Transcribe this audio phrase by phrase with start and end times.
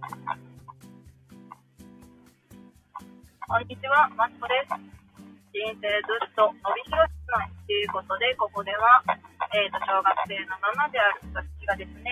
[0.00, 0.08] こん
[3.68, 4.72] にちは、マツコです。
[5.52, 7.36] 人生ずっと伸びしろ質問
[7.68, 9.04] ということで、ここでは、
[9.52, 12.08] えっ、と、小学生のままである私がですね、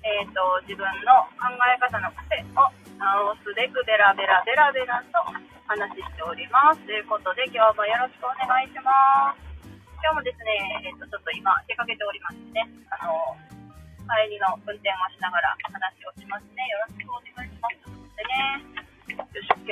[0.00, 2.64] えっ、と、自分の考え方の癖を
[2.96, 5.20] 直すべくベラベラベラベラと
[5.68, 6.80] 話しております。
[6.80, 9.44] ということで、今日もよろしくお願いします。
[10.00, 13.36] 今日もですね、えっ、と、ちょっと今出かけておりましてね、あの、
[14.08, 16.64] 帰りの運転をしながら話をしますね。
[16.68, 17.76] よろしくお願いします。
[18.16, 18.64] でね、
[19.12, 19.68] よいしょ、OK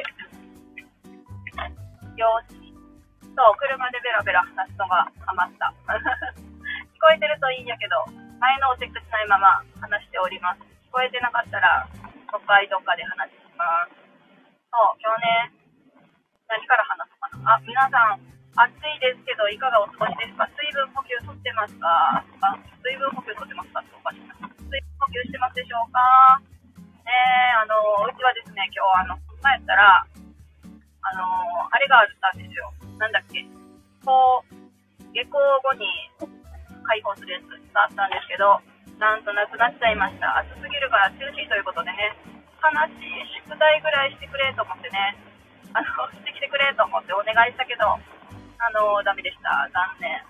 [2.21, 2.57] よし。
[3.37, 5.73] そう、車でベラベラ話すのがハマった。
[5.89, 8.05] 聞こえてるといいんやけど、
[8.41, 10.61] 前のをチェックしないまま話しております。
[10.61, 11.89] 聞こえてなかったら、
[12.33, 13.93] 都会どっかで話します。
[14.73, 15.53] そう、今日ね、
[16.49, 17.55] 何から話そうかな。
[17.57, 18.21] あ、皆さん、
[18.57, 20.49] 暑いですけど、いかがお過ごしですか？
[20.57, 22.25] 水分補給とってますか？
[22.41, 23.85] あ、水分補給とってますか？
[24.77, 25.97] 水分補給してますでしょうか？
[27.09, 27.09] ね、
[27.57, 31.25] あの、うちはですね、今日、あの、帰ったら、あの、
[31.73, 32.69] あれがあったんですよ。
[33.01, 33.41] なんだっけ？
[34.05, 34.53] こう、
[35.17, 35.89] 下校後に
[36.85, 38.61] 開放するやつがあったんですけど、
[39.01, 40.45] なんとなくなっちゃいました。
[40.45, 42.13] 暑すぎるから中止ということでね、
[42.61, 42.69] 悲
[43.01, 45.17] しい宿題ぐらいしてくれと思ってね、
[45.73, 47.97] あの、してきてくれと思ってお願いしたけど、あ
[48.77, 49.71] の、ダメでした。
[49.73, 50.21] 残念。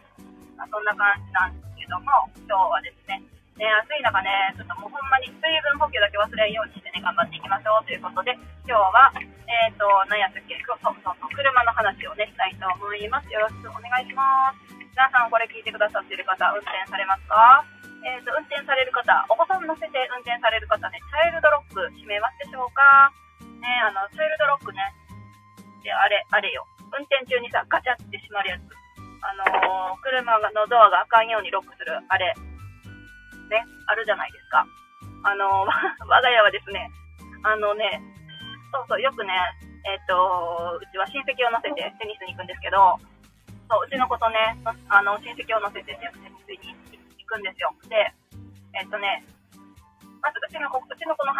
[0.55, 3.23] まあ、そんな感じなんですけども、今日はですね、
[3.57, 8.37] ね、暑い中ね、ちょっともうほんまに水分補給だけ忘れんようにしてね、頑張っていきましょうということで、
[8.69, 9.09] 今日は、
[9.49, 13.33] えっ、ー、と、何やったっけ、そうそうそう、車の話をね、したいと思います。
[13.33, 14.77] よろしくお願いします。
[14.77, 17.65] 皆さん、これ聞いてくださっている方、運転されますか？
[18.05, 23.09] えっ、ー、と、運転される方、お子さん乗せて運転される方ね、チャイルドロック閉めますでしょうか？
[23.41, 24.85] ね、あの、チャイルドロックね、
[25.81, 28.69] で、あれ、あれよ、運転中にさ、ガチャって閉まるやつ。
[29.27, 32.35] あのー、車のドアがあかんようにロックする、あれ、
[33.49, 34.67] ね、あるじゃないですか。
[35.23, 35.67] あの、
[36.07, 36.91] 我が家はですね、
[37.43, 38.03] あのね、
[38.73, 39.33] そうそう、よくね、
[39.85, 42.99] えっ、ー、と、うちは親戚を乗せてテニスに行くんですけど、
[43.69, 44.59] そう、うちの子とね、
[44.89, 46.75] あの、親戚を乗せてテニスに
[47.19, 47.75] 行くんですよ。
[47.89, 48.15] で、
[48.75, 49.25] えっ、ー、とね、
[50.23, 51.33] まずうちの子、うちの子の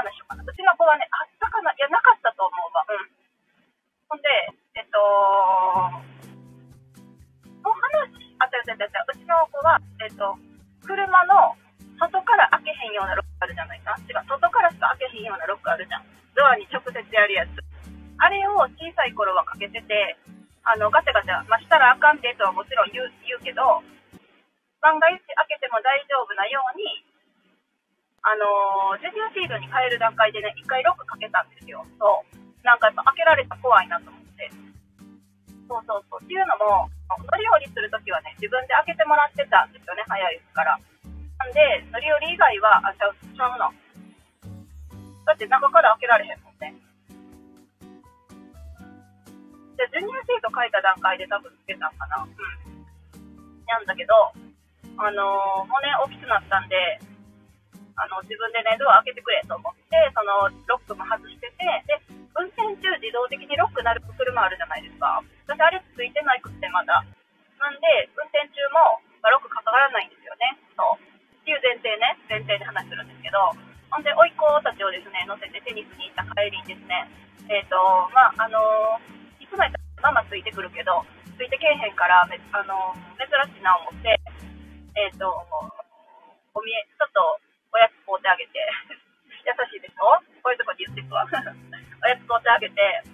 [28.27, 31.87] あの、ジュニアシールに変える段階でね、一回ロックかけたんですよ。
[31.95, 32.67] そう。
[32.67, 34.51] なんかやっぱ開けられたら怖いなと思って。
[35.71, 36.25] そうそうそう。
[36.27, 40.75] っていうのも、乗り降りするときはね、自分で開けてもらってたんですよね、早いですから。
[40.75, 43.71] なんで、乗り降り以外は、あ、ちゃう、ちゃうの。
[45.23, 46.75] だって中から開けられへんもんね。
[49.79, 52.27] で、ジュニアシート書いた段階で多分つけたんかな。
[52.27, 52.35] うん。
[53.71, 54.35] なんだけど、
[54.99, 56.99] あのー、もうね、大きくなったんで、
[57.97, 61.97] あの、自分でね、ドア開けてくれと思って、その、ロックも外してて、で、
[62.37, 65.25] 運転中自動的にロックなる車あるじゃないですか。
[65.49, 67.01] 私、あれついてないくってまだ。
[67.57, 70.61] なんで、運転中も、まあ、ロックかからないんですよね。
[70.77, 71.01] そう。
[71.01, 73.57] っていう前提ね、前提で話するんですけど、
[73.89, 77.09] ほんで、甥っ子たちをですね、乗せてテニスに行った帰りにですね、
[77.49, 77.81] えっ、ー、と、
[78.13, 81.01] まあ、あのー、いつもやったらママついてくるけど、
[81.39, 82.29] ついてけえへんから、あ
[82.69, 84.21] のー、珍しいな思って、
[85.01, 85.33] えっ、と、
[86.53, 87.46] おみえ、ちょっと
[87.77, 88.57] おやつ買うてあげて、
[89.45, 90.17] 優しいでしょ？
[90.41, 91.29] こういうとこで言ってくわ。
[91.29, 93.05] おやつ買うてあげて、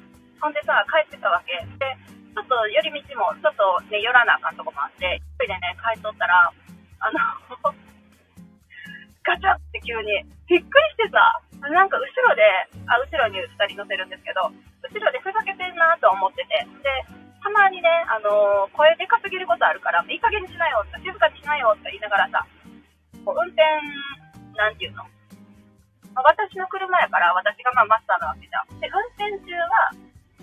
[0.41, 1.59] ほんでさ、帰ってたわけ。
[1.83, 1.97] で、
[2.35, 6.53] ちょっと寄り道も、ちょっとね、寄らなあかんとこもあって、一人でね、帰っとったら、
[7.01, 7.19] あの
[9.25, 11.41] ガチャって急に、びっくりしてさ、
[11.71, 12.43] なんか後ろで、
[12.87, 14.51] あ、後ろに2人乗せるんですけど、
[14.83, 17.05] 後ろでふざけてんなと思ってて、で、
[17.43, 22.47] たまにね、あのー、声でかすぎることあるから、いい加減にしなよって、静かにしなよって言いながらさ、
[23.25, 23.63] こう運転、
[24.63, 25.03] なんていうの、
[26.15, 28.79] まあ、私の車やから、私がまあマスターなわけじゃん。
[28.79, 29.91] で、運転中は、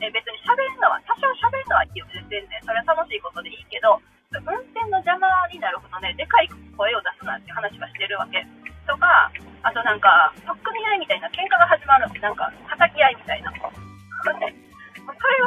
[0.04, 2.44] え別に喋るのは、多少喋るのはいいよ、全然。
[2.68, 3.96] それは楽しいことでいいけど、
[4.36, 4.44] 運
[4.76, 8.44] 転の邪魔になるほどね、でかい声を出すなって話はしてるわけ。
[8.84, 9.32] とか、
[9.64, 13.52] あとなんか、取っ組み合いみたいな喧嘩が始まる、なんか、叩き合いみたいな。
[13.56, 14.36] それ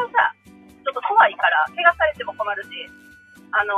[0.00, 2.68] はさ、ちょっと怖いから、怪我されても困るし、
[3.52, 3.76] あの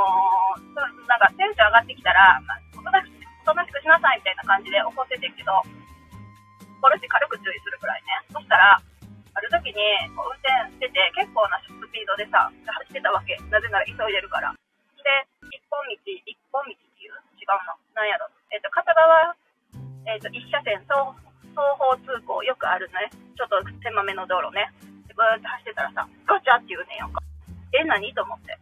[0.71, 2.64] ー、なんかテンション上がってきたら、まあ、
[3.85, 5.61] しなさいみたいな感じで怒っててんけど、
[6.81, 8.17] 殺し軽く注意するくらいね。
[8.33, 9.77] そしたら、ある時に
[10.09, 13.37] 運転してて、結構なスピードでさ、走ってたわけ。
[13.53, 14.49] なぜなら急いでるから。
[14.49, 15.05] で、
[15.53, 17.77] 一本道、一本道っていう違うの。
[17.93, 18.25] なんやろ。
[18.49, 19.37] えっ、ー、と、片側
[20.09, 21.13] えーと、1車線双
[21.53, 24.65] 双方通行よくあるね、ちょっと狭めの道路ね。
[25.05, 27.21] で、ブーって走ってたらさ、ガチャって言うねんやんか。
[27.73, 28.01] え、何？
[28.17, 28.57] と思って。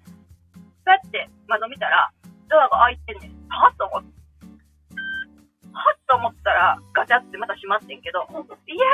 [0.83, 2.11] そうやって窓見たら、
[2.51, 3.47] ドアが開いてんねん。
[3.47, 3.71] は？
[3.71, 4.22] っと思って。
[5.73, 8.87] はっと思ったら、ガチャってまた閉まってんけど、いやい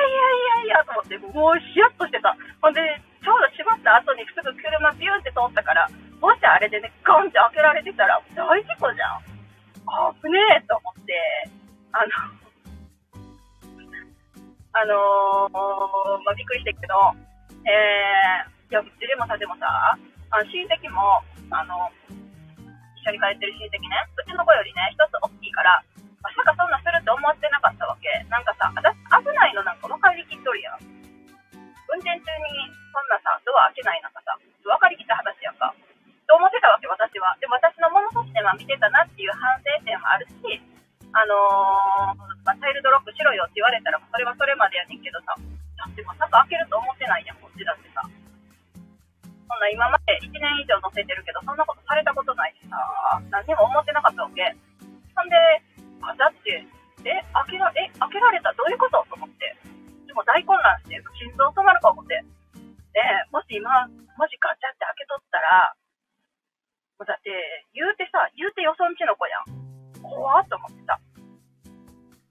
[0.64, 2.36] やいやいやと思って、もうヒヤッとしてた。
[2.64, 2.80] ほんで、
[3.20, 5.88] ちょうど閉まった後にすぐ車ビューって通ったから、
[6.24, 9.24] もしあれでね、ガンって開けられてたら、大事故じゃん。
[9.92, 11.16] あぶねえと思って、
[11.92, 12.12] あの、
[14.80, 16.96] あのー、まあ、びっくりしたけど、
[17.68, 19.68] えー、いや、でもさ、でもさ、
[20.31, 21.90] あ親戚も、あの、
[23.02, 25.84] 一緒に帰ってる親戚ね、うちの子よりね、一つ大きいから、
[26.19, 28.07] まさかそんなするって思ってなかったわけ。
[28.27, 28.92] なんかさ、私
[29.24, 30.83] 危ないのなんか分かりきっとるやん。
[31.89, 35.74] 運転中にそんなさ、ドア開けないなんかさ、分かりきった話やんか。
[36.30, 37.33] と思ってたわけ、私は。
[37.42, 40.62] でも私の物差しでは見てたなっていう反省点もあるし、
[41.10, 48.06] あのー、まあ、チャイルドロックしろよって言われたら、それはそれまでやねんけどさ、だってまさか開けると思ってないやん、こっちだってさ。
[48.06, 52.77] そんな今まで1年以上乗せてるけど、そんなことされたことないしさ、
[53.33, 54.54] 何にも思ってなかったわけ。
[55.18, 55.33] ほんで、
[56.01, 56.63] あ、だって、
[57.06, 59.04] え、開けら、え、開けられたどういうこと？
[59.10, 59.56] と思って。
[60.07, 62.16] でも大混乱して、心臓止まるか思って。
[62.92, 63.00] で、
[63.31, 63.88] もし今、
[64.18, 65.75] もしガチャって開けとったら、
[67.00, 67.31] もうだって、
[67.72, 69.48] 言うてさ、言うてよそんちの子やん。
[70.04, 71.00] 怖っと思ってさ。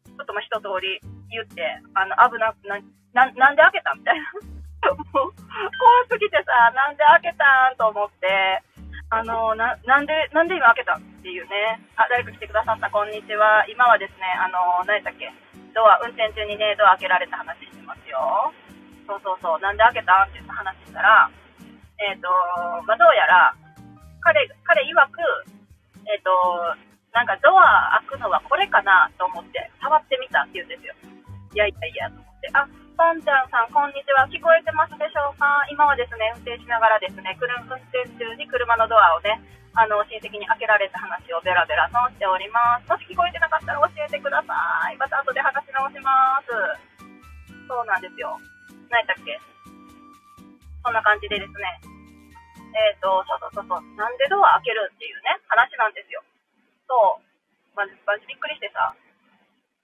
[0.04, 1.00] ちょっとまあ一通り
[1.30, 1.64] 言って、
[1.94, 2.76] あの、危なくな、
[3.14, 4.92] な、なんで開けたみたいな。
[4.92, 5.32] もう、怖
[6.10, 7.76] すぎてさ、なんで開けたん？
[7.78, 8.60] と思って、
[9.10, 11.80] あの、な、なんで、なんで今開けたっていうね。
[11.96, 13.64] あ、誰か来てくださった、こんにちは。
[13.64, 15.32] 今はですね、あの、何やっけ？
[15.72, 18.52] ドア、運転中にね、ドア開けられた話してますよ。
[19.08, 21.24] そうそうそう、なんで開けたって言った話したら、
[21.96, 22.28] えっ、ー、と、
[22.84, 23.56] まあ、どうやら、
[24.20, 25.24] 彼、彼曰く、
[26.04, 26.76] えっ、ー、と、
[27.16, 30.92] なんかドア開くのはこれかなと思って触ってみたって言うんですよ。
[31.54, 32.50] いやいやいやと思って。
[32.52, 34.26] あ、ポンちゃんさん、こんにちは。
[34.26, 35.46] 聞こえてますでしょうか？
[35.70, 39.38] 今はですね、運転しながらですね、車運転中に車のドアをね、
[39.78, 42.90] あの、親戚に開けられた話をベラベラとしております。
[42.90, 44.50] もし聞こえてなかったら教えてくださ
[44.90, 44.98] い。
[44.98, 46.50] また後で話し直します。
[47.70, 48.34] そうなんですよ。
[48.90, 49.38] 何やったっけ？
[50.82, 51.78] そんな感じでですね、
[52.74, 56.18] えっ、ー、と、そうそうそうそう、なんでドア開けるっていうね、話なんですよ。
[56.90, 58.90] そう、まじ、まじびっくりしてさ。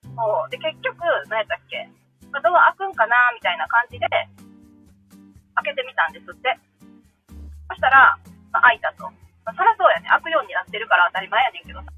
[0.03, 0.99] そう、で、結局、
[1.31, 1.87] 何やったっけ、
[2.35, 4.11] まドア開くんかなみたいな感じで、
[5.63, 6.59] 開けてみたんですって。
[7.71, 8.19] そしたら、
[8.51, 9.07] まあ、開いたと。
[9.47, 10.11] まあ、そりゃそうやね。
[10.11, 11.95] 開くようになってるから当たり前やねんけどさ。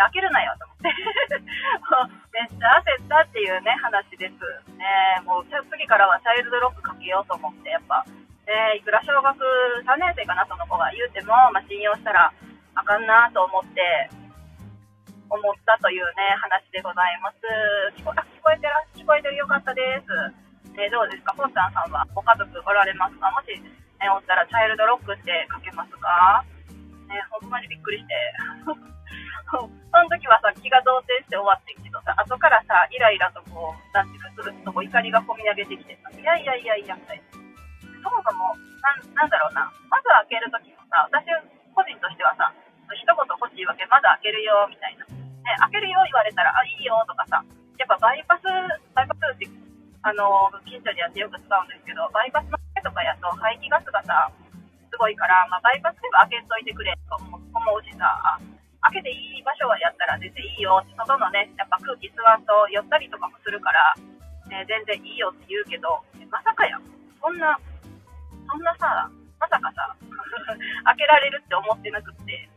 [0.00, 0.88] 開けるなよと思って
[2.32, 4.40] めっちゃ焦ったっていうね、話です。
[4.76, 8.04] ねもう次からはチャイルドロックかけようと思って、やっぱ、
[8.48, 9.36] え、いくら小学
[9.84, 12.32] 3年生かな、その子が言うても、まあ、信用したら
[12.74, 14.08] あかんなと思って、
[15.28, 17.36] 思ったというね、話でございます。
[18.52, 20.10] えてら、聞こえてるよかったです。
[20.78, 23.30] え、どうですか、ポンちゃんさんはご家族おられますか？
[23.30, 26.44] もし、ね、おったらチャイルドロックってかけますか？
[27.08, 28.14] ね、ほんまにびっくりして。
[29.50, 37.24] その時はさ、気が動転して終わってんけどさ、後からさ、イライラとこう、なんてふつふつとこう怒りがこみ上げてきてさ、いやいやいやいや、みたいな。
[37.98, 41.26] そもそも、なんなんだろうな、まず開けるときもさ、私
[41.74, 42.54] 個人としてはさ、
[42.94, 45.04] 一言欲しいわけ、まだ開けるよ、みたいな。
[45.04, 47.42] ね、開けるよ言われたら、あ、いいよ、とかさ、
[47.80, 48.44] やっぱバイパス、
[48.92, 49.48] バイパスって、
[50.04, 54.28] あの、近所にあってよく使うんですけど、バイパスの前とかやと排気ガスがさ、
[54.92, 57.32] すごいから、まあ、バイパスでも開けといてくれと思
[57.72, 58.04] うしさ、
[58.92, 63.96] 開けていい場所はやったら全然いいよって、外のね、やっぱ空気吸わんと寄ったりとかもするから、
[64.52, 66.76] ね、全然いいよって言うけど、まさかや、
[67.20, 67.56] そんな
[68.50, 69.96] そんなさ、まさかさ、
[70.84, 72.48] 開けられるって思ってなくって、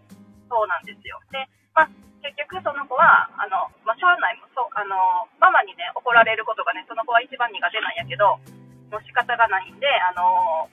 [0.49, 1.21] そうなんですよ。
[1.31, 1.89] で、まあ、
[2.23, 4.95] 結局その子は、あの、まあ、しょうがないもそう、あの、
[5.43, 8.39] ママにね、怒られることがね、その子は一番苦手なんやけど、
[8.87, 10.71] もう仕方がないんで、あの、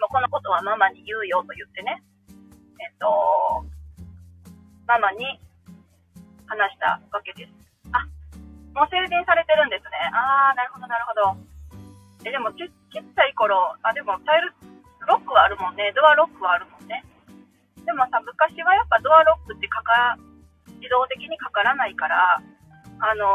[0.00, 2.00] もうこのことはママに言うよと言ってね、
[2.80, 3.12] えっと、
[4.88, 5.36] ママに
[6.48, 7.52] 話したわけです。
[7.92, 8.08] あ、
[8.72, 10.00] もう成人されてるんですね。
[10.16, 11.44] あー、なるほど、なるほど。
[12.24, 14.54] え、でもち、ちっちゃい頃、あ、でもタイル、
[15.04, 15.92] ロックはあるもんね。
[15.92, 17.04] ドアロックはあるもんね。
[17.84, 20.16] でもさ、昔はやっぱドアロックってかか、
[20.78, 22.40] 自動的にかからないから、
[22.98, 23.30] あの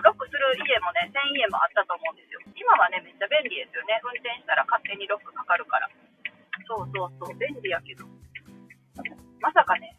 [0.00, 2.40] ロックする家もね、1000家もあったと思うんですよ。
[2.56, 4.00] 今はね、めっちゃ便利ですよね。
[4.00, 5.88] 運転したら勝手にロックかかるから。
[6.64, 8.08] そうそうそう、便利やけど。
[9.44, 9.92] まさかね、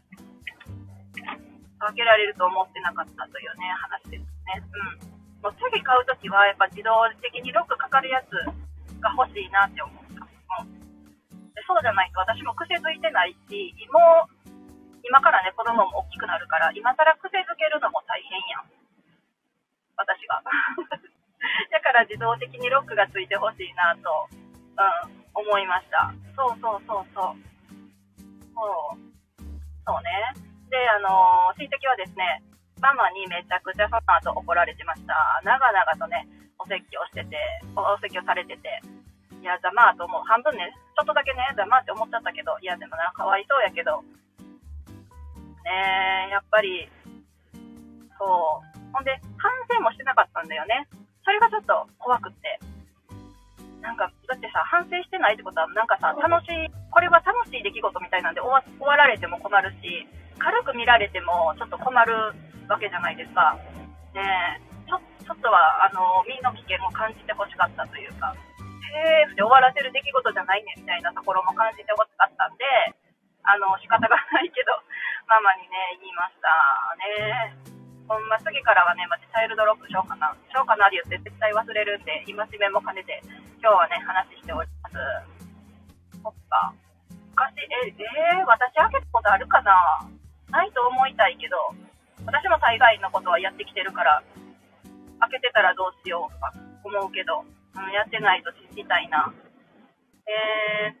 [1.78, 4.66] 開けられると思ってなかったというね、話ですね。
[4.66, 5.46] うん。
[5.46, 8.34] もう次買うときは、やっぱ自動的にロックかかるやつ
[8.98, 10.26] が欲しいなって思った。
[10.26, 10.74] うん、
[11.54, 14.37] でそうじゃないと私も癖づいてないし、もう、
[15.08, 18.68] 今からね、子供も大きくなるから、今更癖づけるのも大変やん。
[19.96, 20.44] 私が。
[21.72, 26.12] だから自動的にロックがついてほしいなと、うん、思いました。
[26.36, 27.36] そうそうそうそう。
[28.52, 29.08] そう。
[29.86, 30.34] そうね。
[30.68, 32.42] で、あのー、親戚はですね、
[32.80, 35.40] ママにめちゃくちゃその後怒られてました。
[35.42, 37.36] 長々とね、お説教してて、
[37.74, 38.82] お説教されてて、
[39.40, 40.22] いや、ざまあと思う。
[40.24, 44.04] 半分ね、ちょっとだけね、ざまあって思っちゃったけど、いや、でもな、かわいそうやけど、
[45.68, 46.88] ねやっぱり、
[48.16, 48.78] そう。
[48.92, 50.88] ほんで、反省もしてなかったんだよね。
[51.24, 52.58] それがちょっと怖くって。
[53.80, 60.08] なんか、だってさ、反省してないってことは、なんかさ、楽しい、これは楽しい出来事みたいなんで終わ終わられても困るし、
[60.38, 62.32] 軽く見られてもちょっと困る
[62.68, 63.58] わけじゃないですか。
[64.14, 72.64] ねちょちょっとは、あの、身の危険を感じてほしかったというか、セーフで終わらせる出来事じゃないねみたいなところも感じてほしかったんで、
[73.44, 74.72] あの、仕方がないけど、
[75.28, 76.48] ママにね、言いました
[76.96, 77.52] ね。
[78.08, 80.32] ほんま次からはね、まチャイルドロックしようかな。
[80.32, 83.20] しようかなって言って絶対忘れるんで、今しめも兼ねて、
[83.60, 84.96] 今日はね、話しております。
[86.24, 86.72] そっか。
[87.36, 89.76] 昔、え、えー、私開けたことあるかな
[90.48, 91.76] ないと思いたいけど、
[92.24, 94.24] 私も災害のことはやってきてるから、
[95.28, 99.28] 開けてたらどうしようとか思うけど、うん、やってないと信じたいな。
[100.24, 100.96] えー、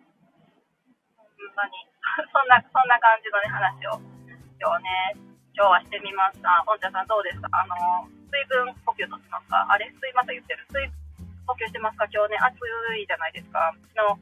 [1.16, 1.80] ほんまに、
[2.28, 4.17] そんな、そんな感じのね、話を、
[4.58, 6.50] 今日ね、今日はしてみました。
[6.66, 7.46] 本茶さんどうですか？
[7.54, 9.62] あの、水分補給とってますか？
[9.70, 10.66] あれ、水また言ってる。
[10.74, 10.82] 水
[11.46, 12.10] 補給してますか？
[12.10, 12.58] 今日ね、暑
[12.98, 13.70] いじゃないですか。
[13.94, 14.18] 昨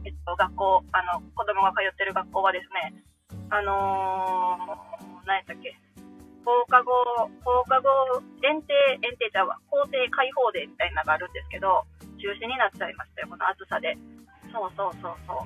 [0.00, 2.96] 日、えっと、学校、あの、子供が通ってる学校はですね、
[3.52, 5.76] あのー、何やったっけ？
[6.40, 6.92] 放課後、
[7.44, 8.72] 放課後、限定、
[9.04, 11.84] 限定ちゃうわ、校庭開放デーみたいなのがあるんですけど、
[12.16, 13.92] 中止になっちゃいましたよ、この暑さで。
[14.48, 15.44] そうそうそうそう。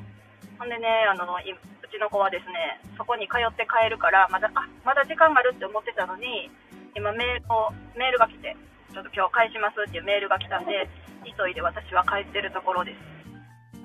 [0.58, 6.50] ほんでね、あの、うちの子はですね、そこに通って帰るから、まだ、あ、まだ時間があるって思ってたのに、
[6.94, 8.56] 今メールを、メールが来て、
[8.92, 10.90] ちょっと今日返しますっていうメールが来たんで、
[11.22, 12.98] 急いで私は帰ってるところです。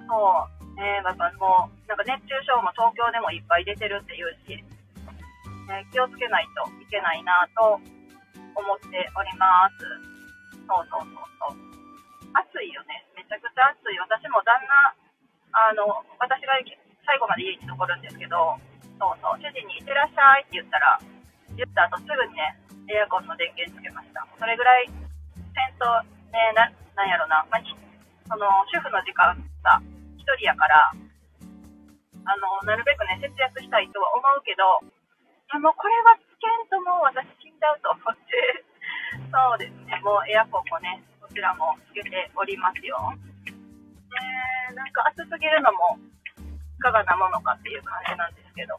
[0.09, 0.63] そう。
[0.73, 7.77] ね、やっぱもう、なんか熱中症も東京でもいっぱい出てるっていうし、ね、気をつけないといけないなと
[8.57, 9.85] 思っております。
[10.65, 11.73] そうそうそうそう。
[12.33, 13.05] 暑いよね。
[13.15, 13.99] めちゃくちゃ暑い。
[13.99, 15.02] 私も旦那、
[15.53, 15.85] あの、
[16.17, 16.57] 私が
[17.05, 18.57] 最後まで家に残るんですけど、
[18.97, 20.97] そうそう、主人にいってらっしゃいって言ったら、
[21.53, 22.57] 言った後すぐにね、
[22.89, 24.25] エアコンの電源つけました。
[24.39, 24.89] それぐらい、
[25.53, 25.85] 戦争、
[26.33, 26.67] ね、な、
[26.97, 29.77] なんやろな、まあ、その、主婦の時間が
[30.17, 30.89] 1人やから、
[32.25, 34.81] あの、なるべくね、節約したいとは思うけど、
[35.53, 38.65] あもうこれはつけんともう私死んじゃうと思って、
[39.29, 42.97] そうですね、もうエアコンもね、こちらもつけておりますよ。
[44.73, 48.77] なんか暑すぎるのもいかがなものかっていう感じなんですけど、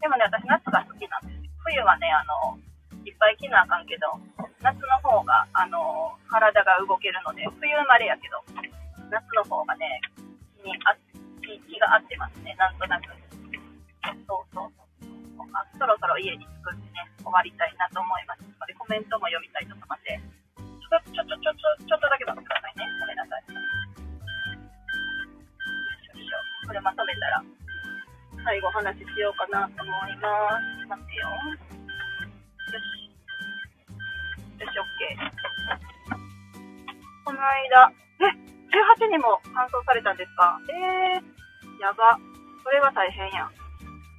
[0.00, 1.50] でもね、私夏が好きなんです。
[1.62, 2.58] 冬はね、あの、
[3.04, 4.18] いっぱい着なあかんけど、
[4.60, 8.42] 夏の方が、あの、体が動けるので、冬生まれやけど、
[9.10, 10.00] 夏の方がね、
[10.58, 10.94] 気にあ
[11.42, 13.10] 気気が合ってますね、なんとなく。
[14.26, 15.48] そうそうそう。
[15.54, 20.02] あそろそろ家に着くんでね、終わりたいなと思いますので、コメントも読みたいと思います
[20.92, 22.21] ちょちょちょちょちょっとだけ
[28.44, 30.86] 最後お話ししようかなと思います。
[30.88, 31.28] 待ってよ。
[31.30, 33.10] よし。
[34.60, 34.82] よし、OK。
[37.24, 38.24] この間、え、
[39.06, 40.58] 18人も搬送されたんですか？
[40.70, 42.18] えー、やば。
[42.64, 43.50] それは大変やん。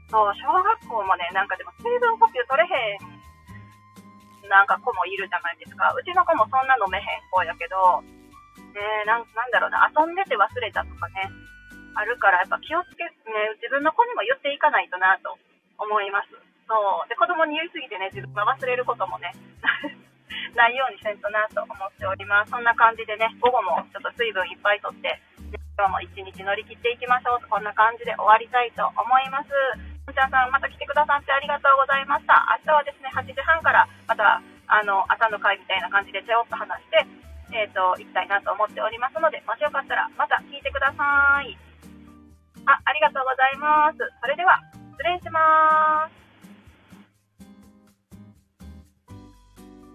[0.10, 2.98] そう、小学校もね、なんかでも水分補給取れへ
[4.46, 5.92] ん、なんか子もいるじゃないですか。
[5.92, 8.02] うちの子もそんな飲めへん子やけど、
[8.74, 11.30] ねなんなんだろうな、遊んでて忘れたとかね、
[11.96, 13.12] あるからやっぱ気をつけ、ね、
[13.62, 15.38] 自分の子にも言っていかないとなと
[15.78, 16.34] 思います。
[16.66, 16.74] そ
[17.06, 17.10] う。
[17.10, 19.34] で、子供に言いすぎてね、自分が忘れることもね、
[20.56, 22.52] ないようにせんとなと思っております。
[22.52, 25.22] そんな感じでね、午後もちょっと水分いっぱいとって、
[25.78, 29.50] 今日も一日乗り切っていきましょう、こんな感じで終わりたいと思います。
[30.14, 32.46] ちゃんさん、また来てくださってありがとうございました。
[32.62, 37.06] 明日はですね、8時半から、また、あの、朝の会みたいな感じでちょっと話して、
[37.52, 41.58] えっ、ー、と、行きたいなと思っておりますので、もしよかったら、また聞いてください。
[42.66, 43.98] あ、ありがとうございます。
[44.22, 44.60] それでは、
[44.98, 46.23] 失礼します。